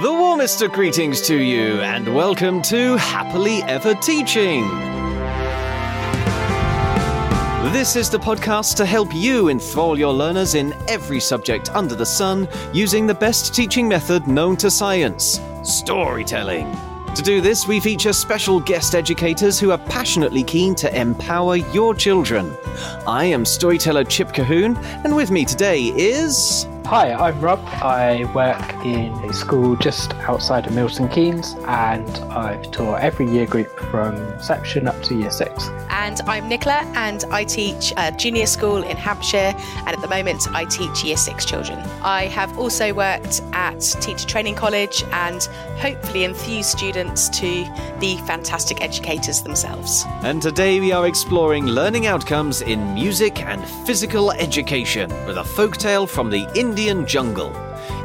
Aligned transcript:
The 0.00 0.10
warmest 0.10 0.62
of 0.62 0.72
greetings 0.72 1.20
to 1.26 1.36
you, 1.36 1.78
and 1.82 2.14
welcome 2.14 2.62
to 2.62 2.96
Happily 2.96 3.62
Ever 3.64 3.92
Teaching. 3.96 4.66
This 7.74 7.96
is 7.96 8.08
the 8.08 8.18
podcast 8.18 8.76
to 8.76 8.86
help 8.86 9.14
you 9.14 9.50
enthrall 9.50 9.98
your 9.98 10.14
learners 10.14 10.54
in 10.54 10.72
every 10.88 11.20
subject 11.20 11.68
under 11.74 11.94
the 11.94 12.06
sun 12.06 12.48
using 12.72 13.06
the 13.06 13.12
best 13.12 13.54
teaching 13.54 13.86
method 13.86 14.26
known 14.26 14.56
to 14.56 14.70
science 14.70 15.38
storytelling. 15.64 16.74
To 17.14 17.20
do 17.20 17.42
this, 17.42 17.68
we 17.68 17.78
feature 17.78 18.14
special 18.14 18.58
guest 18.58 18.94
educators 18.94 19.60
who 19.60 19.70
are 19.70 19.76
passionately 19.76 20.44
keen 20.44 20.74
to 20.76 20.98
empower 20.98 21.56
your 21.56 21.94
children. 21.94 22.56
I 23.06 23.26
am 23.26 23.44
storyteller 23.44 24.04
Chip 24.04 24.28
Colquhoun, 24.28 24.82
and 25.04 25.14
with 25.14 25.30
me 25.30 25.44
today 25.44 25.92
is. 25.94 26.66
Hi, 26.86 27.12
I'm 27.12 27.40
Rob. 27.40 27.60
I 27.82 28.24
work 28.34 28.84
in 28.84 29.12
a 29.24 29.32
school 29.32 29.76
just 29.76 30.12
outside 30.14 30.66
of 30.66 30.74
Milton 30.74 31.08
Keynes 31.08 31.54
and 31.66 32.08
I've 32.32 32.68
taught 32.72 33.00
every 33.00 33.30
year 33.30 33.46
group 33.46 33.68
from 33.90 34.16
reception 34.32 34.88
up 34.88 35.00
to 35.04 35.14
year 35.14 35.30
six. 35.30 35.68
And 35.90 36.20
I'm 36.22 36.48
Nicola 36.48 36.82
and 36.96 37.24
I 37.30 37.44
teach 37.44 37.92
a 37.96 38.10
junior 38.10 38.46
school 38.46 38.82
in 38.82 38.96
Hampshire 38.96 39.54
and 39.56 39.88
at 39.88 40.00
the 40.00 40.08
moment 40.08 40.48
I 40.52 40.64
teach 40.64 41.04
year 41.04 41.16
six 41.16 41.44
children. 41.44 41.78
I 42.02 42.24
have 42.26 42.58
also 42.58 42.92
worked 42.92 43.40
at 43.52 43.80
Teacher 44.00 44.26
Training 44.26 44.56
College 44.56 45.04
and 45.12 45.42
hopefully 45.78 46.24
enthused 46.24 46.70
students 46.70 47.28
to 47.40 47.66
be 48.00 48.16
fantastic 48.26 48.82
educators 48.82 49.42
themselves. 49.42 50.04
And 50.22 50.42
today 50.42 50.80
we 50.80 50.90
are 50.90 51.06
exploring 51.06 51.66
learning 51.66 52.06
outcomes 52.06 52.62
in 52.62 52.94
music 52.94 53.42
and 53.42 53.64
physical 53.86 54.32
education 54.32 55.10
with 55.26 55.36
a 55.36 55.42
folktale 55.42 56.08
from 56.08 56.30
the 56.30 56.48
Indian 56.70 57.04
jungle. 57.04 57.52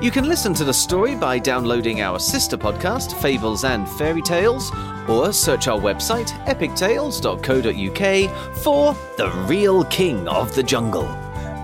You 0.01 0.09
can 0.09 0.27
listen 0.27 0.51
to 0.55 0.63
the 0.63 0.73
story 0.73 1.15
by 1.15 1.37
downloading 1.37 2.01
our 2.01 2.17
sister 2.17 2.57
podcast, 2.57 3.13
Fables 3.21 3.63
and 3.63 3.88
Fairy 3.88 4.23
Tales, 4.23 4.71
or 5.07 5.31
search 5.31 5.67
our 5.67 5.80
website, 5.80 6.30
epictales.co.uk, 6.47 8.55
for 8.63 8.95
The 9.17 9.30
Real 9.45 9.83
King 9.83 10.27
of 10.27 10.55
the 10.55 10.63
Jungle. 10.63 11.05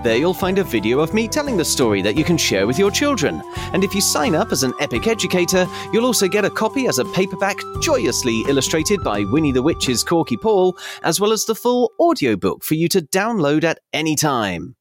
There 0.04 0.16
you'll 0.16 0.32
find 0.32 0.60
a 0.60 0.64
video 0.64 1.00
of 1.00 1.12
me 1.12 1.26
telling 1.26 1.56
the 1.56 1.64
story 1.64 2.02
that 2.02 2.16
you 2.16 2.22
can 2.22 2.36
share 2.36 2.68
with 2.68 2.78
your 2.78 2.92
children. 2.92 3.42
And 3.72 3.82
if 3.82 3.96
you 3.96 4.00
sign 4.00 4.36
up 4.36 4.52
as 4.52 4.62
an 4.62 4.72
Epic 4.78 5.08
Educator, 5.08 5.66
you'll 5.92 6.06
also 6.06 6.28
get 6.28 6.44
a 6.44 6.50
copy 6.50 6.86
as 6.86 7.00
a 7.00 7.04
paperback 7.06 7.56
joyously 7.80 8.42
illustrated 8.42 9.02
by 9.02 9.24
Winnie 9.24 9.50
the 9.50 9.62
Witch's 9.62 10.04
Korky 10.04 10.40
Paul, 10.40 10.78
as 11.02 11.18
well 11.18 11.32
as 11.32 11.46
the 11.46 11.56
full 11.56 11.90
audiobook 11.98 12.62
for 12.62 12.74
you 12.74 12.88
to 12.90 13.00
download 13.00 13.64
at 13.64 13.80
any 13.92 14.14
time. 14.14 14.76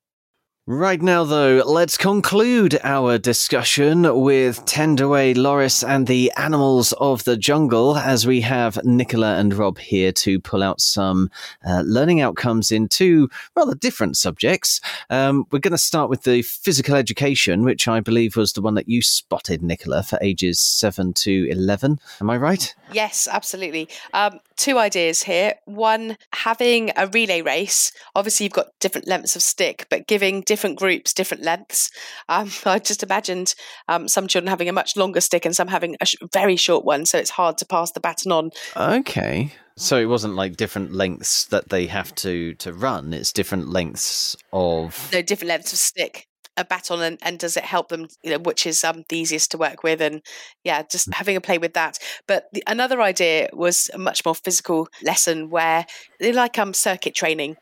Right 0.67 1.02
now, 1.02 1.23
though, 1.23 1.64
let's 1.66 1.98
conclude 1.98 2.80
our 2.84 3.17
discussion 3.17 4.04
with 4.22 4.64
Tendaway, 4.68 5.36
Loris, 5.36 5.84
and 5.84 6.06
the 6.06 6.31
animals 6.38 6.94
of 7.00 7.23
the 7.23 7.36
jungle 7.36 7.98
as 7.98 8.28
we 8.28 8.42
have 8.42 8.80
Nicola 8.86 9.38
and 9.38 9.56
Rob 9.56 9.80
here 9.80 10.12
to 10.12 10.40
pull 10.40 10.62
out 10.62 10.80
some 10.80 11.31
uh, 11.68 11.81
learning 11.84 12.22
outcomes 12.22 12.72
in 12.72 12.88
two 12.88 13.28
rather 13.56 13.73
different 13.73 14.18
subjects. 14.18 14.81
Um, 15.09 15.48
we're 15.50 15.58
going 15.58 15.72
to 15.72 15.80
start 15.80 16.12
with 16.12 16.23
the 16.23 16.44
physical 16.44 16.94
education, 16.94 17.64
which 17.64 17.88
I 17.88 18.00
believe 18.00 18.36
was 18.36 18.53
the 18.53 18.62
one 18.62 18.75
that 18.75 18.88
you 18.88 19.02
spotted, 19.02 19.64
Nicola, 19.64 20.03
for 20.03 20.20
ages 20.22 20.59
7 20.59 21.14
to 21.14 21.50
11. 21.50 21.98
Am 22.22 22.30
I 22.30 22.38
right? 22.38 22.75
Yes, 22.94 23.28
absolutely. 23.30 23.89
Um, 24.14 24.39
two 24.58 24.78
ideas 24.78 25.23
here. 25.23 25.56
One, 25.66 26.17
having 26.34 26.92
a 26.95 27.08
relay 27.08 27.42
race. 27.42 27.92
Obviously, 28.16 28.45
you've 28.45 28.53
got 28.53 28.67
different 28.80 29.08
lengths 29.08 29.36
of 29.36 29.42
stick, 29.42 29.88
but 29.89 30.08
giving 30.08 30.42
different 30.42 30.78
groups 30.78 31.14
different 31.14 31.44
lengths. 31.44 31.89
Um, 32.30 32.50
I 32.66 32.80
just 32.80 33.03
imagined 33.03 33.56
um, 33.88 34.08
some 34.08 34.28
children 34.28 34.50
having 34.50 34.69
a 34.69 34.73
much 34.73 34.95
longer 34.95 35.22
stick 35.22 35.45
and 35.45 35.56
some 35.56 35.67
having 35.67 35.95
a 36.02 36.06
sh- 36.06 36.16
very 36.34 36.56
short 36.56 36.86
one, 36.86 37.06
so 37.06 37.17
it's 37.17 37.31
hard 37.31 37.58
to 37.59 37.66
pass 37.66 37.92
the 37.92 38.00
baton 38.00 38.31
on. 38.31 38.52
Okay. 38.75 39.52
So 39.78 39.97
it 39.97 40.06
wasn't 40.06 40.36
like 40.36 40.58
different 40.58 40.94
lengths 40.94 41.45
that 41.45 41.69
they 41.69 41.88
have 41.88 42.14
to 42.16 42.53
to 42.56 42.73
run. 42.73 43.13
It's 43.13 43.31
different 43.31 43.69
lengths 43.69 44.35
of 44.52 45.09
no 45.12 45.22
different 45.22 45.50
lengths 45.50 45.73
of 45.73 45.79
stick 45.79 46.28
a 46.57 46.66
baton 46.66 47.01
and, 47.01 47.17
and 47.22 47.39
does 47.39 47.56
it 47.57 47.63
help 47.63 47.89
them 47.89 48.07
you 48.23 48.31
know 48.31 48.39
which 48.39 48.66
is 48.66 48.84
um, 48.84 49.03
the 49.09 49.17
easiest 49.17 49.51
to 49.51 49.57
work 49.57 49.84
with 49.84 50.01
and 50.01 50.22
yeah 50.63 50.84
just 50.84 51.09
Mm. 51.09 51.13
having 51.16 51.35
a 51.35 51.41
play 51.41 51.57
with 51.57 51.73
that. 51.73 51.97
But 52.28 52.45
the, 52.53 52.63
another 52.67 53.01
idea 53.01 53.50
was 53.53 53.89
a 53.94 53.97
much 53.97 54.23
more 54.25 54.35
physical 54.35 54.88
lesson 55.03 55.50
where 55.50 55.85
they 56.19 56.31
like 56.31 56.59
um 56.59 56.73
circuit 56.73 57.16
training 57.16 57.56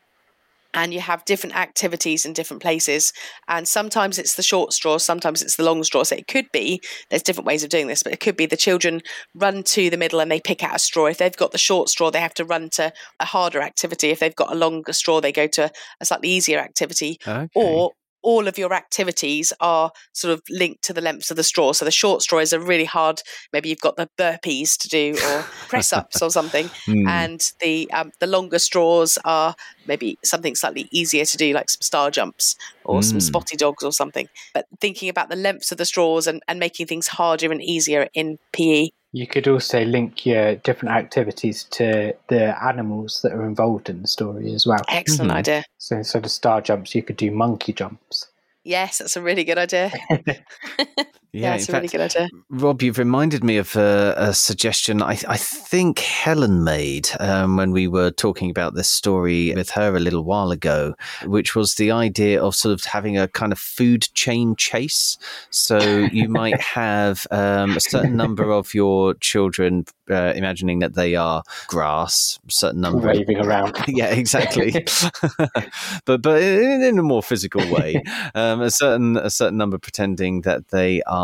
and 0.72 0.94
you 0.94 1.00
have 1.00 1.24
different 1.24 1.56
activities 1.56 2.24
in 2.24 2.32
different 2.32 2.62
places 2.62 3.12
and 3.48 3.66
sometimes 3.66 4.18
it's 4.20 4.34
the 4.36 4.42
short 4.42 4.72
straw 4.72 4.98
sometimes 4.98 5.42
it's 5.42 5.56
the 5.56 5.64
long 5.64 5.82
straw. 5.82 6.04
So 6.04 6.14
it 6.16 6.28
could 6.28 6.46
be 6.52 6.80
there's 7.08 7.22
different 7.24 7.46
ways 7.46 7.64
of 7.64 7.70
doing 7.70 7.86
this 7.88 8.02
but 8.02 8.12
it 8.12 8.20
could 8.20 8.36
be 8.36 8.46
the 8.46 8.56
children 8.56 9.00
run 9.34 9.62
to 9.64 9.90
the 9.90 9.96
middle 9.96 10.20
and 10.20 10.30
they 10.30 10.40
pick 10.40 10.62
out 10.62 10.76
a 10.76 10.78
straw. 10.78 11.06
If 11.06 11.18
they've 11.18 11.36
got 11.36 11.52
the 11.52 11.58
short 11.58 11.88
straw 11.88 12.10
they 12.10 12.20
have 12.20 12.34
to 12.34 12.44
run 12.44 12.68
to 12.70 12.92
a 13.18 13.24
harder 13.24 13.60
activity. 13.62 14.10
If 14.10 14.20
they've 14.20 14.34
got 14.36 14.52
a 14.52 14.56
longer 14.56 14.92
straw 14.92 15.20
they 15.20 15.32
go 15.32 15.46
to 15.48 15.70
a 16.00 16.04
slightly 16.04 16.28
easier 16.28 16.58
activity. 16.58 17.18
Okay. 17.26 17.48
or 17.54 17.92
all 18.22 18.46
of 18.48 18.58
your 18.58 18.72
activities 18.72 19.52
are 19.60 19.90
sort 20.12 20.32
of 20.32 20.42
linked 20.50 20.82
to 20.84 20.92
the 20.92 21.00
lengths 21.00 21.30
of 21.30 21.36
the 21.36 21.44
straw. 21.44 21.72
So 21.72 21.84
the 21.84 21.90
short 21.90 22.22
straw 22.22 22.38
is 22.38 22.52
a 22.52 22.60
really 22.60 22.84
hard. 22.84 23.20
Maybe 23.52 23.68
you've 23.68 23.80
got 23.80 23.96
the 23.96 24.08
burpees 24.18 24.76
to 24.78 24.88
do 24.88 25.16
or 25.28 25.42
press 25.68 25.92
ups 25.92 26.20
or 26.22 26.30
something, 26.30 26.68
Hmm. 26.86 27.06
and 27.08 27.40
the 27.60 27.90
um, 27.92 28.12
the 28.20 28.26
longer 28.26 28.58
straws 28.58 29.18
are 29.24 29.54
maybe 29.90 30.16
something 30.24 30.54
slightly 30.54 30.88
easier 30.90 31.24
to 31.26 31.36
do, 31.36 31.52
like 31.52 31.68
some 31.68 31.82
star 31.82 32.10
jumps 32.10 32.56
or 32.84 33.02
some 33.02 33.18
Mm. 33.18 33.22
spotty 33.22 33.56
dogs 33.56 33.84
or 33.84 33.92
something. 33.92 34.28
But 34.54 34.64
thinking 34.80 35.08
about 35.10 35.28
the 35.28 35.36
lengths 35.36 35.70
of 35.72 35.78
the 35.78 35.84
straws 35.84 36.26
and, 36.26 36.40
and 36.48 36.58
making 36.58 36.86
things 36.86 37.08
harder 37.08 37.50
and 37.52 37.62
easier 37.62 38.08
in. 38.14 38.38
PE. 38.52 38.90
You 39.12 39.26
could 39.26 39.48
also 39.48 39.84
link 39.84 40.24
your 40.26 40.56
different 40.56 40.94
activities 40.94 41.64
to 41.70 42.14
the 42.28 42.64
animals 42.64 43.20
that 43.22 43.32
are 43.32 43.44
involved 43.46 43.88
in 43.88 44.02
the 44.02 44.08
story 44.08 44.52
as 44.54 44.66
well. 44.66 44.84
Excellent 44.88 45.30
Mhm. 45.32 45.36
idea. 45.36 45.64
So 45.78 45.96
instead 45.96 46.24
of 46.24 46.30
star 46.30 46.60
jumps, 46.60 46.94
you 46.94 47.02
could 47.02 47.16
do 47.16 47.30
monkey 47.30 47.72
jumps. 47.72 48.26
Yes, 48.64 48.98
that's 48.98 49.16
a 49.16 49.22
really 49.22 49.44
good 49.44 49.58
idea. 49.58 49.90
Yeah, 51.32 51.54
it's 51.54 51.68
a 51.68 51.72
really 51.72 51.86
good 51.86 52.00
idea. 52.00 52.28
Rob, 52.48 52.82
you've 52.82 52.98
reminded 52.98 53.44
me 53.44 53.56
of 53.58 53.76
a, 53.76 54.14
a 54.16 54.34
suggestion 54.34 55.00
I, 55.00 55.18
I 55.28 55.36
think 55.36 56.00
Helen 56.00 56.64
made 56.64 57.08
um, 57.20 57.56
when 57.56 57.70
we 57.70 57.86
were 57.86 58.10
talking 58.10 58.50
about 58.50 58.74
this 58.74 58.88
story 58.88 59.54
with 59.54 59.70
her 59.70 59.94
a 59.94 60.00
little 60.00 60.24
while 60.24 60.50
ago, 60.50 60.94
which 61.24 61.54
was 61.54 61.74
the 61.74 61.92
idea 61.92 62.42
of 62.42 62.56
sort 62.56 62.72
of 62.72 62.84
having 62.84 63.16
a 63.16 63.28
kind 63.28 63.52
of 63.52 63.58
food 63.60 64.08
chain 64.14 64.56
chase. 64.56 65.18
So 65.50 65.78
you 66.12 66.28
might 66.28 66.60
have 66.80 67.26
um, 67.30 67.76
a 67.76 67.80
certain 67.80 68.16
number 68.16 68.50
of 68.50 68.74
your 68.74 69.14
children, 69.14 69.84
uh, 70.10 70.32
imagining 70.34 70.80
that 70.80 70.94
they 70.94 71.14
are 71.14 71.44
grass, 71.68 72.40
a 72.48 72.50
certain 72.50 72.80
number 72.80 73.06
Waving 73.06 73.38
around. 73.38 73.76
yeah, 73.88 74.06
exactly. 74.06 74.72
but 76.04 76.22
but 76.22 76.42
in, 76.42 76.82
in 76.82 76.98
a 76.98 77.02
more 77.04 77.22
physical 77.22 77.62
way, 77.70 78.02
um, 78.34 78.60
a 78.62 78.70
certain 78.70 79.16
a 79.16 79.30
certain 79.30 79.56
number 79.56 79.78
pretending 79.78 80.40
that 80.40 80.68
they 80.68 81.02
are 81.02 81.19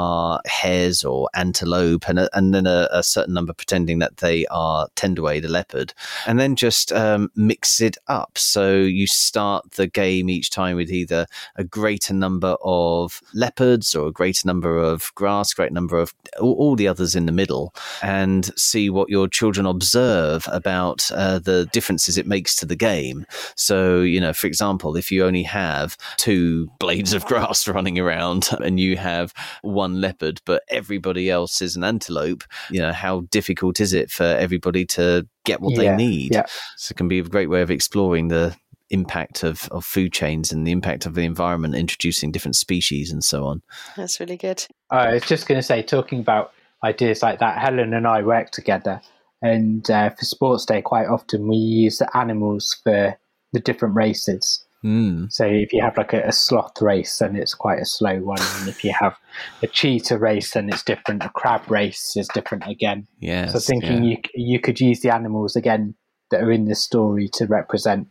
hares 0.47 1.05
or 1.05 1.29
antelope, 1.34 2.09
and 2.09 2.29
and 2.33 2.55
then 2.55 2.67
a, 2.67 2.89
a 2.91 3.03
certain 3.03 3.34
number 3.34 3.53
pretending 3.53 3.99
that 3.99 4.19
they 4.19 4.47
are 4.47 4.89
tendaway 4.97 5.41
the 5.41 5.49
leopard, 5.49 5.93
and 6.27 6.39
then 6.39 6.57
just 6.57 6.93
um, 6.93 7.31
mix 7.34 7.81
it 7.81 7.97
up. 8.09 8.39
So 8.39 8.77
you 8.77 9.06
start 9.06 9.73
the 9.73 9.87
game 9.87 10.29
each 10.31 10.51
time 10.51 10.77
with 10.77 10.91
either 10.91 11.27
a 11.56 11.65
greater 11.65 12.15
number 12.15 12.56
of 12.62 13.21
leopards 13.35 13.95
or 13.95 14.09
a 14.09 14.12
greater 14.12 14.47
number 14.47 14.79
of 14.79 15.15
grass, 15.15 15.55
great 15.55 15.73
number 15.73 15.99
of 15.99 16.15
all, 16.41 16.55
all 16.55 16.77
the 16.77 16.89
others 16.89 17.15
in 17.15 17.27
the 17.27 17.33
middle, 17.33 17.75
and 18.03 18.51
see 18.59 18.91
what 18.91 19.09
your 19.09 19.29
children 19.29 19.67
observe 19.67 20.49
about 20.51 21.11
uh, 21.12 21.39
the 21.39 21.67
differences 21.73 22.19
it 22.19 22.27
makes 22.27 22.55
to 22.56 22.67
the 22.67 22.77
game. 22.77 23.27
So, 23.55 24.01
you 24.01 24.21
know, 24.21 24.33
for 24.33 24.47
example, 24.47 24.97
if 24.97 25.11
you 25.11 25.25
only 25.25 25.43
have 25.43 25.97
two 26.17 26.71
blades 26.79 27.12
of 27.12 27.25
grass 27.27 27.69
running 27.77 27.99
around 27.99 28.49
and 28.61 28.79
you 28.81 28.97
have 28.97 29.33
one 29.62 29.86
leopard, 29.95 30.41
but 30.45 30.63
everybody 30.69 31.31
else 31.31 31.62
is 31.62 31.77
an 31.77 31.85
antelope, 31.85 32.44
you 32.71 32.81
know, 32.81 32.93
how 32.93 33.21
difficult 33.31 33.81
is 33.81 33.93
it 33.93 34.11
for 34.11 34.25
everybody 34.25 34.85
to 34.87 35.27
get 35.44 35.61
what 35.61 35.75
Yeah, 35.77 35.97
they 35.97 35.97
need? 35.97 36.33
yeah. 36.35 36.47
So 36.77 36.93
it 36.93 36.97
can 36.97 37.09
be 37.09 37.19
a 37.19 37.23
great 37.23 37.49
way 37.49 37.62
of 37.62 37.71
exploring 37.71 38.29
the 38.29 38.56
impact 38.91 39.43
of, 39.43 39.69
of 39.71 39.85
food 39.85 40.12
chains 40.12 40.53
and 40.53 40.67
the 40.67 40.71
impact 40.73 41.06
of 41.06 41.15
the 41.15 41.25
environment, 41.25 41.75
introducing 41.75 42.31
different 42.31 42.56
species 42.56 43.11
and 43.11 43.25
so 43.25 43.44
on. 43.44 43.62
That's 43.97 44.21
really 44.21 44.37
good. 44.37 44.65
I 44.91 45.15
was 45.15 45.25
just 45.25 45.49
going 45.49 45.59
to 45.59 45.62
say, 45.62 45.83
talking 45.83 46.21
about 46.21 46.53
ideas 46.85 47.23
like 47.23 47.41
that, 47.41 47.59
Helen 47.59 47.94
and 47.94 48.06
I 48.06 48.23
work 48.23 48.50
together. 48.50 49.00
And 49.43 49.89
uh, 49.91 50.11
for 50.11 50.25
Sports 50.25 50.65
Day, 50.65 50.82
quite 50.82 51.09
often 51.09 51.49
we 51.49 51.56
use 51.56 51.99
the 51.99 52.17
animals 52.17 52.79
for 52.85 53.19
the 53.53 53.61
different 53.61 53.94
races. 53.94 54.65
Mm. 54.87 55.33
So 55.33 55.44
if 55.44 55.73
you 55.73 55.83
have 55.83 55.97
like 55.97 56.12
a, 56.12 56.23
a 56.23 56.33
sloth 56.33 56.81
race, 56.81 57.19
then 57.19 57.35
it's 57.35 57.55
quite 57.55 57.81
a 57.81 57.85
slow 57.85 58.21
one. 58.21 58.38
And 58.41 58.69
if 58.69 58.85
you 58.85 58.94
have 58.99 59.17
a 59.61 59.67
cheetah 59.67 60.17
race, 60.17 60.53
then 60.53 60.69
it's 60.69 60.85
different. 60.85 61.25
A 61.25 61.29
crab 61.29 61.69
race 61.69 62.17
is 62.17 62.29
different 62.29 62.69
again. 62.69 63.09
Yes. 63.19 63.53
so 63.53 63.59
thinking 63.59 64.05
yeah. 64.05 64.17
you 64.35 64.53
you 64.53 64.61
could 64.61 64.81
use 64.81 65.00
the 65.00 65.12
animals 65.12 65.56
again 65.56 65.97
that 66.31 66.41
are 66.41 66.53
in 66.53 66.67
this 66.67 66.83
story 66.83 67.29
to 67.35 67.47
represent 67.47 68.06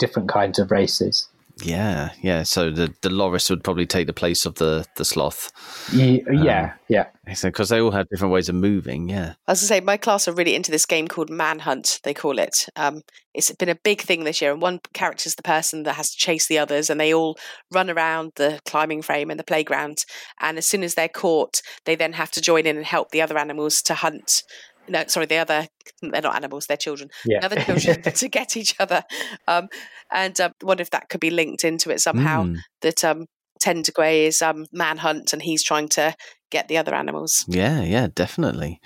different 0.00 0.28
kinds 0.28 0.58
of 0.58 0.72
races. 0.72 1.28
Yeah, 1.62 2.10
yeah. 2.20 2.42
So 2.42 2.70
the 2.70 2.94
the 3.00 3.08
loris 3.08 3.48
would 3.48 3.64
probably 3.64 3.86
take 3.86 4.06
the 4.06 4.12
place 4.12 4.44
of 4.44 4.56
the 4.56 4.84
the 4.96 5.06
sloth. 5.06 5.50
Ye- 5.90 6.22
yeah, 6.30 6.74
yeah. 6.88 7.06
because 7.42 7.70
they 7.70 7.80
all 7.80 7.92
have 7.92 8.10
different 8.10 8.34
ways 8.34 8.50
of 8.50 8.56
moving. 8.56 9.08
Yeah. 9.08 9.34
As 9.48 9.48
I 9.48 9.50
was 9.52 9.60
going 9.60 9.66
to 9.66 9.66
say, 9.66 9.80
my 9.80 9.96
class 9.96 10.28
are 10.28 10.32
really 10.32 10.54
into 10.54 10.70
this 10.70 10.84
game 10.84 11.08
called 11.08 11.30
Manhunt, 11.30 12.00
they 12.02 12.12
call 12.12 12.38
it. 12.38 12.68
Um, 12.76 13.02
it's 13.32 13.50
been 13.52 13.70
a 13.70 13.74
big 13.74 14.02
thing 14.02 14.24
this 14.24 14.42
year, 14.42 14.52
and 14.52 14.60
one 14.60 14.80
character 14.92 15.26
is 15.26 15.34
the 15.34 15.42
person 15.42 15.84
that 15.84 15.94
has 15.94 16.10
to 16.10 16.18
chase 16.18 16.46
the 16.46 16.58
others, 16.58 16.90
and 16.90 17.00
they 17.00 17.14
all 17.14 17.38
run 17.72 17.88
around 17.88 18.32
the 18.36 18.60
climbing 18.66 19.00
frame 19.00 19.30
and 19.30 19.40
the 19.40 19.44
playground. 19.44 20.04
And 20.40 20.58
as 20.58 20.66
soon 20.66 20.82
as 20.82 20.94
they're 20.94 21.08
caught, 21.08 21.62
they 21.86 21.94
then 21.94 22.12
have 22.14 22.30
to 22.32 22.42
join 22.42 22.66
in 22.66 22.76
and 22.76 22.84
help 22.84 23.12
the 23.12 23.22
other 23.22 23.38
animals 23.38 23.80
to 23.82 23.94
hunt. 23.94 24.42
No, 24.88 25.04
sorry, 25.06 25.26
the 25.26 25.36
other, 25.36 25.68
they're 26.02 26.22
not 26.22 26.36
animals, 26.36 26.66
they're 26.66 26.76
children. 26.76 27.10
Yeah. 27.24 27.40
The 27.40 27.46
other 27.46 27.60
children 27.80 28.02
to 28.14 28.28
get 28.28 28.56
each 28.56 28.74
other. 28.78 29.02
Um, 29.46 29.68
and 30.12 30.40
um, 30.40 30.52
wonder 30.62 30.82
if 30.82 30.90
that 30.90 31.08
could 31.08 31.20
be 31.20 31.30
linked 31.30 31.64
into 31.64 31.90
it 31.90 32.00
somehow. 32.00 32.44
Mm. 32.44 32.58
That 32.82 33.04
um, 33.04 33.26
Tentagway 33.62 34.26
is 34.26 34.42
um, 34.42 34.66
manhunt, 34.72 35.32
and 35.32 35.42
he's 35.42 35.62
trying 35.62 35.88
to 35.90 36.14
get 36.50 36.68
the 36.68 36.78
other 36.78 36.94
animals. 36.94 37.44
Yeah, 37.48 37.82
yeah, 37.82 38.08
definitely. 38.14 38.80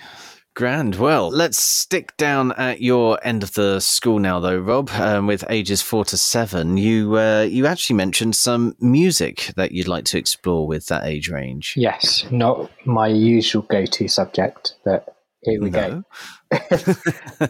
Grand. 0.53 0.95
Well, 0.95 1.29
let's 1.29 1.61
stick 1.61 2.15
down 2.17 2.51
at 2.53 2.81
your 2.81 3.17
end 3.23 3.41
of 3.41 3.53
the 3.53 3.79
school 3.79 4.19
now, 4.19 4.41
though, 4.41 4.57
Rob. 4.57 4.89
Um, 4.89 5.25
with 5.25 5.45
ages 5.49 5.81
four 5.81 6.03
to 6.05 6.17
seven, 6.17 6.75
you 6.75 7.17
uh, 7.17 7.43
you 7.43 7.65
actually 7.65 7.95
mentioned 7.95 8.35
some 8.35 8.75
music 8.79 9.53
that 9.55 9.71
you'd 9.71 9.87
like 9.87 10.03
to 10.05 10.17
explore 10.17 10.67
with 10.67 10.87
that 10.87 11.05
age 11.05 11.29
range. 11.29 11.75
Yes, 11.77 12.25
not 12.31 12.69
my 12.85 13.07
usual 13.07 13.61
go-to 13.61 14.09
subject, 14.09 14.75
but 14.83 15.15
here 15.43 15.61
we 15.61 15.69
go. 15.69 16.03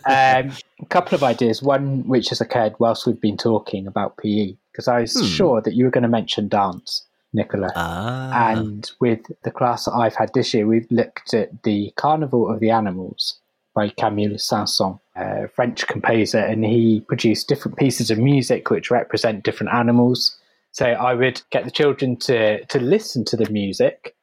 Um, 0.06 0.52
a 0.82 0.86
couple 0.90 1.16
of 1.16 1.24
ideas. 1.24 1.62
One 1.62 2.08
which 2.08 2.30
has 2.30 2.42
occurred 2.42 2.76
whilst 2.80 3.06
we've 3.06 3.20
been 3.20 3.38
talking 3.38 3.88
about 3.88 4.18
PE, 4.18 4.56
because 4.72 4.88
I 4.88 5.02
was 5.02 5.14
Hmm. 5.14 5.26
sure 5.26 5.62
that 5.62 5.74
you 5.74 5.86
were 5.86 5.92
going 5.92 6.04
to 6.04 6.08
mention 6.10 6.48
dance, 6.48 7.04
Nicola. 7.34 7.72
Ah, 7.76 8.50
And 8.52 8.90
with 9.00 9.20
the 9.44 9.52
class 9.52 9.86
that 9.86 9.94
I've 9.94 10.16
had 10.16 10.34
this 10.34 10.54
year, 10.54 10.66
we've 10.68 10.90
looked 10.92 11.34
at 11.34 11.64
the 11.64 11.92
Carnival 11.98 12.50
of 12.50 12.60
the 12.60 12.70
Animals 12.70 13.40
by 13.74 13.90
Camille 13.90 14.38
Saint-Saëns, 14.38 15.00
a 15.16 15.48
French 15.50 15.88
composer, 15.88 16.40
and 16.40 16.64
he 16.66 17.02
produced 17.02 17.48
different 17.48 17.78
pieces 17.78 18.12
of 18.12 18.18
music 18.18 18.70
which 18.70 18.92
represent 18.92 19.44
different 19.44 19.74
animals. 19.74 20.38
So 20.72 20.86
I 20.86 21.14
would 21.14 21.42
get 21.52 21.66
the 21.66 21.72
children 21.72 22.16
to 22.18 22.64
to 22.66 22.80
listen 22.80 23.26
to 23.26 23.36
the 23.38 23.50
music 23.50 24.16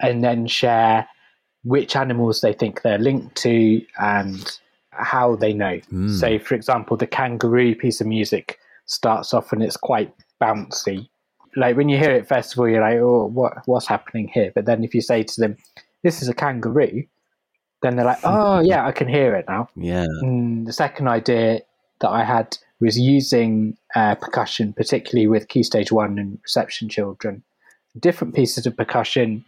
and 0.00 0.22
then 0.22 0.46
share 0.46 1.08
which 1.66 1.96
animals 1.96 2.42
they 2.42 2.52
think 2.52 2.82
they're 2.82 2.96
linked 2.96 3.34
to 3.34 3.84
and 3.98 4.58
how 4.90 5.34
they 5.34 5.52
know. 5.52 5.80
Mm. 5.92 6.10
So, 6.18 6.38
for 6.38 6.54
example, 6.54 6.96
the 6.96 7.08
kangaroo 7.08 7.74
piece 7.74 8.00
of 8.00 8.06
music 8.06 8.60
starts 8.86 9.34
off 9.34 9.52
and 9.52 9.62
it's 9.64 9.76
quite 9.76 10.14
bouncy. 10.40 11.08
Like 11.56 11.76
when 11.76 11.88
you 11.88 11.98
hear 11.98 12.12
it, 12.12 12.28
first 12.28 12.52
of 12.52 12.60
all, 12.60 12.68
you're 12.68 12.82
like, 12.82 12.98
"Oh, 12.98 13.26
what 13.26 13.66
what's 13.66 13.88
happening 13.88 14.28
here?" 14.28 14.52
But 14.54 14.66
then 14.66 14.84
if 14.84 14.94
you 14.94 15.00
say 15.00 15.24
to 15.24 15.40
them, 15.40 15.56
"This 16.04 16.22
is 16.22 16.28
a 16.28 16.34
kangaroo," 16.34 17.02
then 17.82 17.96
they're 17.96 18.04
like, 18.04 18.20
"Oh, 18.22 18.60
yeah, 18.64 18.86
I 18.86 18.92
can 18.92 19.08
hear 19.08 19.34
it 19.34 19.46
now." 19.48 19.68
yeah. 19.74 20.06
Mm, 20.22 20.66
the 20.66 20.72
second 20.72 21.08
idea 21.08 21.62
that 22.00 22.10
I 22.10 22.22
had 22.22 22.56
was 22.78 22.98
using 22.98 23.76
uh, 23.96 24.14
percussion, 24.14 24.72
particularly 24.72 25.26
with 25.26 25.48
Key 25.48 25.62
Stage 25.62 25.90
1 25.90 26.18
and 26.18 26.38
reception 26.42 26.90
children, 26.90 27.42
different 27.98 28.34
pieces 28.34 28.66
of 28.66 28.76
percussion 28.76 29.44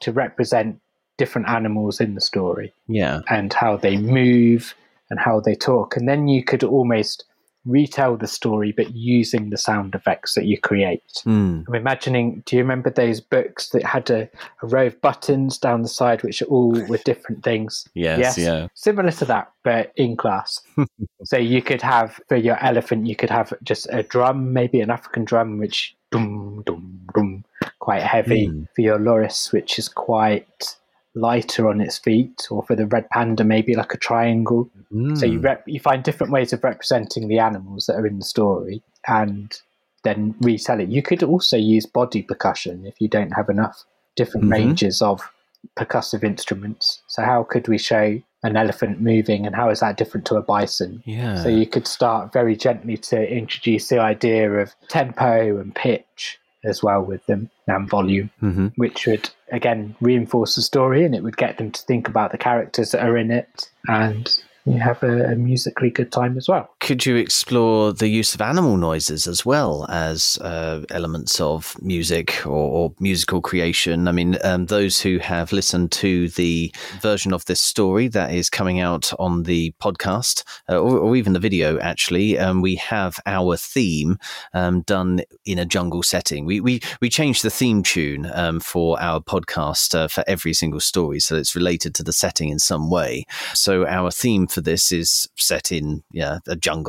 to 0.00 0.10
represent 0.10 0.80
different 1.22 1.48
animals 1.48 2.00
in 2.00 2.16
the 2.16 2.20
story 2.20 2.74
Yeah. 2.88 3.20
and 3.28 3.52
how 3.52 3.76
they 3.76 3.96
move 3.96 4.74
and 5.08 5.20
how 5.20 5.38
they 5.38 5.54
talk. 5.54 5.96
And 5.96 6.08
then 6.08 6.26
you 6.26 6.42
could 6.42 6.64
almost 6.64 7.24
retell 7.64 8.16
the 8.16 8.26
story, 8.26 8.72
but 8.76 8.92
using 8.92 9.50
the 9.50 9.56
sound 9.56 9.94
effects 9.94 10.34
that 10.34 10.46
you 10.46 10.58
create. 10.58 11.22
Mm. 11.24 11.64
I'm 11.68 11.74
imagining, 11.76 12.42
do 12.44 12.56
you 12.56 12.62
remember 12.62 12.90
those 12.90 13.20
books 13.20 13.68
that 13.68 13.84
had 13.84 14.10
a, 14.10 14.28
a 14.62 14.66
row 14.66 14.86
of 14.86 15.00
buttons 15.00 15.58
down 15.58 15.82
the 15.82 15.88
side, 15.88 16.24
which 16.24 16.42
are 16.42 16.46
all 16.46 16.72
with 16.88 17.04
different 17.04 17.44
things? 17.44 17.86
Yes, 17.94 18.36
yeah. 18.36 18.66
Similar 18.74 19.12
to 19.12 19.24
that, 19.26 19.52
but 19.62 19.92
in 19.94 20.16
class. 20.16 20.60
so 21.22 21.36
you 21.36 21.62
could 21.62 21.82
have, 21.82 22.18
for 22.28 22.36
your 22.36 22.58
elephant, 22.64 23.06
you 23.06 23.14
could 23.14 23.30
have 23.30 23.52
just 23.62 23.86
a 23.92 24.02
drum, 24.02 24.52
maybe 24.52 24.80
an 24.80 24.90
African 24.90 25.24
drum, 25.24 25.58
which 25.58 25.94
dum, 26.10 26.64
dum, 26.66 27.00
dum, 27.14 27.44
quite 27.78 28.02
heavy. 28.02 28.48
Mm. 28.48 28.66
For 28.74 28.82
your 28.82 28.98
loris, 28.98 29.52
which 29.52 29.78
is 29.78 29.88
quite 29.88 30.74
lighter 31.14 31.68
on 31.68 31.80
its 31.80 31.98
feet, 31.98 32.46
or 32.50 32.62
for 32.62 32.74
the 32.74 32.86
red 32.86 33.08
panda, 33.10 33.44
maybe 33.44 33.74
like 33.74 33.92
a 33.94 33.98
triangle. 33.98 34.70
So 35.14 35.26
you 35.26 35.38
Mm. 35.40 35.44
rep- 35.44 35.68
you 35.68 35.80
find 35.80 36.02
different 36.02 36.32
ways 36.32 36.52
of 36.52 36.64
representing 36.64 37.28
the 37.28 37.38
animals 37.38 37.86
that 37.86 37.96
are 37.96 38.06
in 38.06 38.18
the 38.18 38.24
story, 38.24 38.82
and 39.06 39.58
then 40.04 40.34
resell 40.40 40.80
it. 40.80 40.88
You 40.88 41.02
could 41.02 41.22
also 41.22 41.56
use 41.56 41.86
body 41.86 42.22
percussion 42.22 42.86
if 42.86 43.00
you 43.00 43.08
don't 43.08 43.32
have 43.32 43.48
enough 43.48 43.84
different 44.16 44.46
Mhm. 44.46 44.52
ranges 44.52 45.00
of 45.02 45.30
percussive 45.76 46.24
instruments. 46.24 47.02
So 47.06 47.22
how 47.22 47.44
could 47.44 47.68
we 47.68 47.78
show 47.78 48.20
an 48.42 48.56
elephant 48.56 49.00
moving, 49.00 49.46
and 49.46 49.54
how 49.54 49.70
is 49.70 49.80
that 49.80 49.96
different 49.96 50.26
to 50.26 50.36
a 50.36 50.42
bison? 50.42 51.02
yeah. 51.06 51.36
So 51.36 51.48
you 51.48 51.66
could 51.66 51.86
start 51.86 52.32
very 52.32 52.56
gently 52.56 52.96
to 52.96 53.32
introduce 53.32 53.88
the 53.88 54.00
idea 54.00 54.50
of 54.50 54.74
tempo 54.88 55.58
and 55.60 55.74
pitch 55.74 56.40
as 56.64 56.82
well 56.82 57.02
with 57.02 57.24
them 57.26 57.50
and 57.66 57.88
volume 57.88 58.30
hmm 58.40 58.68
which 58.76 59.06
would 59.06 59.28
again 59.50 59.94
reinforce 60.00 60.54
the 60.54 60.62
story 60.62 61.04
and 61.04 61.14
it 61.14 61.22
would 61.22 61.36
get 61.36 61.58
them 61.58 61.70
to 61.70 61.82
think 61.82 62.08
about 62.08 62.30
the 62.32 62.38
characters 62.38 62.92
that 62.92 63.04
are 63.04 63.16
in 63.16 63.30
it 63.30 63.68
and 63.88 64.42
you 64.64 64.78
have 64.78 65.02
a, 65.02 65.32
a 65.32 65.36
musically 65.36 65.90
good 65.90 66.12
time 66.12 66.36
as 66.36 66.48
well. 66.48 66.70
Could 66.92 67.06
you 67.06 67.16
explore 67.16 67.94
the 67.94 68.08
use 68.08 68.34
of 68.34 68.42
animal 68.42 68.76
noises 68.76 69.26
as 69.26 69.46
well 69.46 69.86
as 69.88 70.36
uh, 70.42 70.82
elements 70.90 71.40
of 71.40 71.74
music 71.80 72.44
or, 72.44 72.50
or 72.50 72.94
musical 73.00 73.40
creation? 73.40 74.08
I 74.08 74.12
mean, 74.12 74.36
um, 74.44 74.66
those 74.66 75.00
who 75.00 75.16
have 75.16 75.52
listened 75.52 75.90
to 75.92 76.28
the 76.28 76.70
version 77.00 77.32
of 77.32 77.46
this 77.46 77.62
story 77.62 78.08
that 78.08 78.34
is 78.34 78.50
coming 78.50 78.78
out 78.78 79.10
on 79.18 79.44
the 79.44 79.72
podcast 79.80 80.44
uh, 80.68 80.78
or, 80.78 80.98
or 80.98 81.16
even 81.16 81.32
the 81.32 81.38
video, 81.38 81.78
actually, 81.78 82.38
um, 82.38 82.60
we 82.60 82.74
have 82.74 83.18
our 83.24 83.56
theme 83.56 84.18
um, 84.52 84.82
done 84.82 85.22
in 85.46 85.58
a 85.58 85.64
jungle 85.64 86.02
setting. 86.02 86.44
We 86.44 86.60
we 86.60 86.82
we 87.00 87.08
changed 87.08 87.42
the 87.42 87.48
theme 87.48 87.82
tune 87.82 88.30
um, 88.34 88.60
for 88.60 89.00
our 89.00 89.22
podcast 89.22 89.94
uh, 89.94 90.08
for 90.08 90.24
every 90.26 90.52
single 90.52 90.80
story, 90.80 91.20
so 91.20 91.36
it's 91.36 91.56
related 91.56 91.94
to 91.94 92.02
the 92.02 92.12
setting 92.12 92.50
in 92.50 92.58
some 92.58 92.90
way. 92.90 93.24
So 93.54 93.86
our 93.86 94.10
theme 94.10 94.46
for 94.46 94.60
this 94.60 94.92
is 94.92 95.26
set 95.38 95.72
in 95.72 96.02
yeah 96.12 96.40
a 96.46 96.54
jungle. 96.54 96.81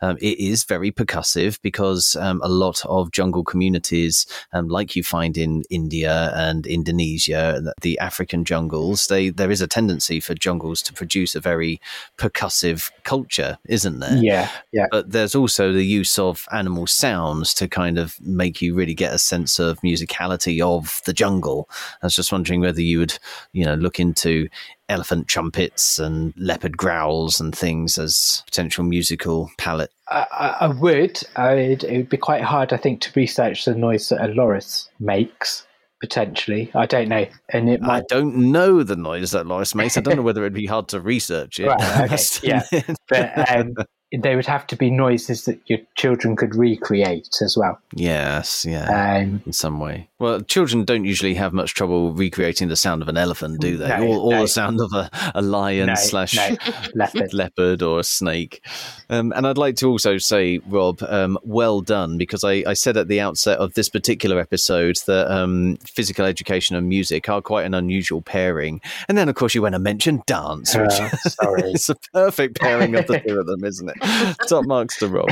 Um, 0.00 0.16
it 0.20 0.38
is 0.38 0.64
very 0.64 0.92
percussive 0.92 1.60
because 1.62 2.16
um, 2.16 2.40
a 2.42 2.48
lot 2.48 2.84
of 2.86 3.10
jungle 3.12 3.44
communities, 3.44 4.26
um, 4.52 4.68
like 4.68 4.96
you 4.96 5.02
find 5.02 5.36
in 5.36 5.62
India 5.70 6.32
and 6.34 6.66
Indonesia, 6.66 7.62
the 7.80 7.98
African 7.98 8.44
jungles, 8.44 9.06
they 9.06 9.30
there 9.30 9.50
is 9.50 9.60
a 9.60 9.66
tendency 9.66 10.20
for 10.20 10.34
jungles 10.34 10.82
to 10.82 10.92
produce 10.92 11.34
a 11.34 11.40
very 11.40 11.80
percussive 12.18 12.90
culture, 13.04 13.58
isn't 13.68 14.00
there? 14.00 14.16
Yeah, 14.16 14.50
yeah. 14.72 14.86
but 14.90 15.10
there's 15.10 15.34
also 15.34 15.72
the 15.72 15.84
use 15.84 16.18
of 16.18 16.46
animal 16.52 16.86
sounds 16.86 17.54
to 17.54 17.68
kind 17.68 17.98
of 17.98 18.20
make 18.20 18.62
you 18.62 18.74
really 18.74 18.94
get 18.94 19.12
a 19.12 19.18
sense 19.18 19.58
of 19.58 19.80
musicality 19.80 20.60
of 20.60 21.00
the 21.06 21.12
jungle. 21.12 21.68
I 22.02 22.06
was 22.06 22.16
just 22.16 22.32
wondering 22.32 22.60
whether 22.60 22.82
you 22.82 22.98
would, 22.98 23.18
you 23.52 23.64
know, 23.64 23.74
look 23.74 24.00
into 24.00 24.48
elephant 24.88 25.28
trumpets 25.28 25.98
and 25.98 26.32
leopard 26.36 26.76
growls 26.76 27.40
and 27.40 27.54
things 27.54 27.98
as 27.98 28.42
potential 28.46 28.84
musical 28.84 29.50
palette. 29.58 29.92
I, 30.08 30.56
I, 30.60 30.66
would. 30.68 31.20
I'd, 31.34 31.84
it 31.84 31.96
would 31.96 32.08
be 32.08 32.16
quite 32.16 32.42
hard, 32.42 32.72
I 32.72 32.76
think, 32.76 33.00
to 33.02 33.12
research 33.16 33.64
the 33.64 33.74
noise 33.74 34.08
that 34.08 34.24
a 34.24 34.32
loris 34.32 34.88
makes. 35.00 35.66
Potentially, 35.98 36.70
I 36.74 36.84
don't 36.84 37.08
know, 37.08 37.24
and 37.48 37.70
it 37.70 37.82
I 37.82 38.02
don't 38.06 38.52
know 38.52 38.82
the 38.82 38.96
noise 38.96 39.30
that 39.30 39.46
Loris 39.46 39.74
makes. 39.74 39.96
I 39.96 40.02
don't 40.02 40.16
know 40.16 40.22
whether 40.22 40.42
it'd 40.42 40.52
be 40.52 40.66
hard 40.66 40.88
to 40.88 41.00
research 41.00 41.58
it. 41.58 41.66
Right, 41.68 42.12
okay, 42.12 42.22
yeah. 42.42 42.62
But 43.08 43.50
um, 43.56 43.74
they 44.16 44.36
would 44.36 44.46
have 44.46 44.66
to 44.68 44.76
be 44.76 44.90
noises 44.90 45.44
that 45.46 45.58
your 45.66 45.80
children 45.96 46.36
could 46.36 46.54
recreate 46.54 47.28
as 47.42 47.56
well. 47.56 47.78
yes, 47.94 48.64
yeah. 48.64 49.16
Um, 49.18 49.42
in 49.44 49.52
some 49.52 49.80
way. 49.80 50.08
Well, 50.18 50.40
children 50.42 50.84
don't 50.84 51.04
usually 51.04 51.34
have 51.34 51.52
much 51.52 51.74
trouble 51.74 52.12
recreating 52.12 52.68
the 52.68 52.76
sound 52.76 53.02
of 53.02 53.08
an 53.08 53.16
elephant, 53.16 53.60
do 53.60 53.76
they? 53.76 53.88
No, 53.88 54.06
or 54.06 54.16
or 54.18 54.30
no. 54.32 54.42
the 54.42 54.48
sound 54.48 54.80
of 54.80 54.92
a, 54.92 55.10
a 55.34 55.42
lion 55.42 55.86
no, 55.88 55.94
slash 55.96 56.38
leopard. 56.94 57.34
leopard 57.34 57.82
or 57.82 57.98
a 57.98 58.04
snake. 58.04 58.64
Um, 59.10 59.32
and 59.36 59.46
I'd 59.46 59.58
like 59.58 59.76
to 59.76 59.88
also 59.88 60.18
say, 60.18 60.58
Rob, 60.66 61.02
um, 61.02 61.36
well 61.42 61.80
done, 61.80 62.16
because 62.16 62.44
I, 62.44 62.62
I 62.66 62.72
said 62.74 62.96
at 62.96 63.08
the 63.08 63.20
outset 63.20 63.58
of 63.58 63.74
this 63.74 63.88
particular 63.88 64.38
episode 64.40 64.96
that 65.06 65.30
um, 65.30 65.76
physical 65.84 66.24
education 66.24 66.76
and 66.76 66.88
music 66.88 67.28
are 67.28 67.42
quite 67.42 67.66
an 67.66 67.74
unusual 67.74 68.22
pairing. 68.22 68.80
And 69.08 69.18
then, 69.18 69.28
of 69.28 69.34
course, 69.34 69.54
you 69.54 69.62
went 69.62 69.74
and 69.74 69.84
mentioned 69.84 70.24
dance, 70.26 70.74
which 70.76 70.92
Uh, 70.92 71.10
sorry. 71.16 71.62
is 71.72 71.90
a 71.90 71.96
perfect 72.14 72.58
pairing 72.60 72.94
of 72.94 73.06
the 73.06 73.18
two 73.20 73.38
of 73.38 73.46
them, 73.46 73.64
isn't 73.64 73.88
it? 73.88 73.95
Top 74.48 74.64
marks 74.66 74.98
to 74.98 75.08
Rob. 75.08 75.28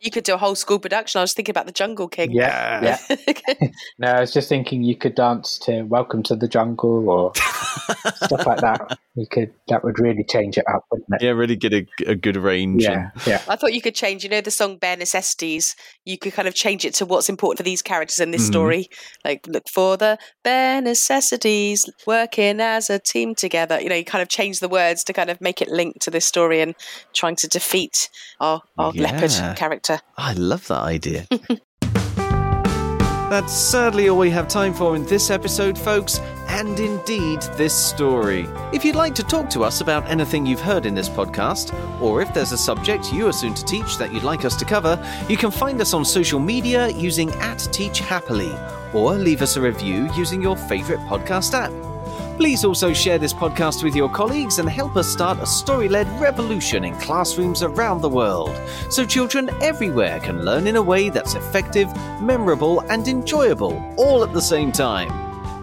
You 0.00 0.10
could 0.10 0.24
do 0.24 0.34
a 0.34 0.38
whole 0.38 0.54
school 0.54 0.78
production. 0.78 1.18
I 1.18 1.22
was 1.22 1.32
thinking 1.32 1.52
about 1.52 1.66
the 1.66 1.72
Jungle 1.72 2.08
King. 2.08 2.32
Yeah, 2.32 2.96
yeah. 3.08 3.16
No, 3.98 4.08
I 4.08 4.20
was 4.20 4.32
just 4.32 4.48
thinking 4.48 4.82
you 4.84 4.96
could 4.96 5.14
dance 5.14 5.58
to 5.60 5.82
"Welcome 5.82 6.22
to 6.24 6.36
the 6.36 6.46
Jungle" 6.48 7.08
or 7.10 7.32
stuff 7.34 8.46
like 8.46 8.60
that. 8.60 8.98
You 9.16 9.26
could 9.26 9.52
that 9.68 9.82
would 9.82 9.98
really 9.98 10.22
change 10.24 10.56
it 10.56 10.64
up, 10.72 10.84
wouldn't 10.90 11.08
it? 11.14 11.22
Yeah, 11.22 11.30
really 11.30 11.56
get 11.56 11.72
a, 11.72 11.86
a 12.06 12.14
good 12.14 12.36
range. 12.36 12.84
Yeah, 12.84 13.10
yeah. 13.26 13.42
I 13.48 13.56
thought 13.56 13.72
you 13.72 13.80
could 13.82 13.94
change, 13.96 14.22
you 14.22 14.30
know, 14.30 14.40
the 14.40 14.50
song 14.52 14.76
Bare 14.76 14.96
Necessities. 14.96 15.74
You 16.04 16.16
could 16.18 16.32
kind 16.32 16.46
of 16.46 16.54
change 16.54 16.84
it 16.84 16.94
to 16.94 17.06
what's 17.06 17.28
important 17.28 17.58
for 17.58 17.64
these 17.64 17.82
characters 17.82 18.20
in 18.20 18.30
this 18.30 18.42
Mhm. 18.44 18.52
story. 18.52 18.88
Like, 19.24 19.46
look 19.48 19.68
for 19.68 19.96
the 19.96 20.18
bare 20.44 20.80
necessities, 20.80 21.84
working 22.06 22.60
as 22.60 22.88
a 22.90 22.98
team 22.98 23.34
together. 23.34 23.80
You 23.80 23.88
know, 23.88 23.96
you 23.96 24.04
kind 24.04 24.22
of 24.22 24.28
change 24.28 24.60
the 24.60 24.68
words 24.68 25.02
to 25.04 25.12
kind 25.12 25.30
of 25.30 25.40
make 25.40 25.60
it 25.60 25.68
link 25.68 25.98
to 26.02 26.10
this 26.10 26.24
story 26.26 26.60
and 26.60 26.74
trying 27.14 27.36
to 27.36 27.48
defeat 27.48 27.97
our, 28.40 28.62
our 28.76 28.92
Yeah. 28.94 29.02
leopard 29.10 29.56
character. 29.56 30.00
I 30.16 30.32
love 30.34 30.66
that 30.68 30.82
idea. 30.82 31.26
That's 33.30 33.52
sadly 33.52 34.08
all 34.08 34.16
we 34.18 34.30
have 34.30 34.48
time 34.48 34.72
for 34.72 34.96
in 34.96 35.04
this 35.04 35.28
episode, 35.30 35.76
folks, 35.76 36.18
and 36.48 36.80
indeed 36.80 37.42
this 37.58 37.74
story. 37.74 38.46
If 38.72 38.86
you'd 38.86 38.96
like 38.96 39.14
to 39.16 39.22
talk 39.22 39.50
to 39.50 39.64
us 39.64 39.82
about 39.82 40.08
anything 40.08 40.46
you've 40.46 40.62
heard 40.62 40.86
in 40.86 40.94
this 40.94 41.10
podcast, 41.10 41.74
or 42.00 42.22
if 42.22 42.32
there's 42.32 42.52
a 42.52 42.56
subject 42.58 43.12
you 43.12 43.26
are 43.28 43.32
soon 43.34 43.52
to 43.52 43.62
teach 43.66 43.98
that 43.98 44.14
you'd 44.14 44.22
like 44.22 44.46
us 44.46 44.56
to 44.56 44.64
cover, 44.64 44.98
you 45.28 45.36
can 45.36 45.50
find 45.50 45.78
us 45.82 45.92
on 45.92 46.06
social 46.06 46.40
media 46.40 46.88
using 46.88 47.30
at 47.32 47.58
Teach 47.70 47.98
Happily, 48.00 48.50
or 48.94 49.12
leave 49.12 49.42
us 49.42 49.56
a 49.56 49.60
review 49.60 50.10
using 50.14 50.40
your 50.40 50.56
favourite 50.56 51.06
podcast 51.06 51.52
app. 51.52 51.70
Please 52.38 52.64
also 52.64 52.92
share 52.92 53.18
this 53.18 53.32
podcast 53.32 53.82
with 53.82 53.96
your 53.96 54.08
colleagues 54.08 54.60
and 54.60 54.70
help 54.70 54.96
us 54.96 55.08
start 55.08 55.40
a 55.40 55.46
story 55.46 55.88
led 55.88 56.06
revolution 56.20 56.84
in 56.84 56.94
classrooms 57.00 57.64
around 57.64 58.00
the 58.00 58.08
world 58.08 58.56
so 58.90 59.04
children 59.04 59.50
everywhere 59.60 60.20
can 60.20 60.44
learn 60.44 60.68
in 60.68 60.76
a 60.76 60.82
way 60.82 61.08
that's 61.08 61.34
effective, 61.34 61.92
memorable, 62.22 62.78
and 62.90 63.08
enjoyable 63.08 63.82
all 63.96 64.22
at 64.22 64.32
the 64.32 64.40
same 64.40 64.70
time. 64.70 65.10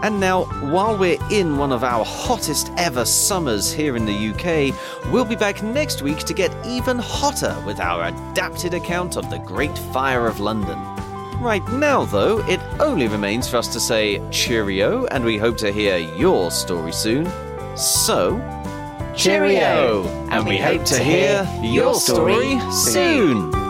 And 0.03 0.20
now, 0.20 0.44
while 0.70 0.98
we're 0.98 1.17
in 1.32 1.58
one 1.58 1.72
of 1.72 1.86
our 1.86 2.03
hottest 2.03 2.70
ever 2.75 3.05
summers 3.05 3.72
here 3.72 3.96
in 3.96 4.05
the 4.05 4.32
UK, 4.34 4.75
we'll 5.13 5.24
be 5.24 5.38
back 5.38 5.63
next 5.63 6.01
week 6.01 6.20
to 6.25 6.34
get 6.34 6.53
even 6.67 7.00
hotter 7.00 7.55
with 7.65 7.79
our 7.79 8.10
adapted 8.10 8.74
account 8.74 9.15
of 9.15 9.29
the 9.29 9.39
Great 9.39 9.77
Fire 9.77 10.27
of 10.27 10.41
London. 10.41 10.94
Right 11.39 11.68
now, 11.74 12.06
though, 12.06 12.39
it 12.48 12.60
only 12.80 13.08
remains 13.08 13.48
for 13.48 13.58
us 13.58 13.68
to 13.74 13.80
say 13.80 14.22
cheerio, 14.32 15.06
and 15.08 15.24
we 15.24 15.38
hope 15.38 15.58
to 15.58 15.72
hear 15.72 15.98
your 15.98 16.50
story 16.51 16.92
soon. 16.92 17.25
So, 17.77 18.38
Cheerio! 19.15 20.08
and 20.30 20.46
we 20.46 20.58
hope 20.58 20.84
to 20.86 21.01
hear 21.01 21.48
your 21.62 21.96
story 21.96 22.60
soon. 22.72 23.64